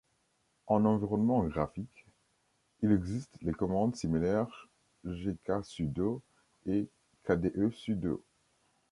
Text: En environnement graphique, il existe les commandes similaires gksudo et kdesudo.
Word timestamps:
En 0.65 0.83
environnement 0.85 1.43
graphique, 1.43 2.07
il 2.81 2.91
existe 2.91 3.37
les 3.43 3.51
commandes 3.53 3.95
similaires 3.95 4.67
gksudo 5.05 6.23
et 6.65 6.89
kdesudo. 7.23 8.23